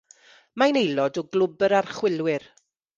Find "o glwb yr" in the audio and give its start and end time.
1.23-1.79